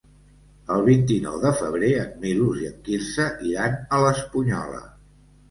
El 0.75 0.79
vint-i-nou 0.85 1.35
de 1.43 1.51
febrer 1.59 1.91
en 2.05 2.15
Milos 2.23 2.57
i 2.63 2.67
en 2.71 2.81
Quirze 2.89 3.27
iran 3.51 3.79
a 3.95 4.03
l'Espunyola. 4.07 4.83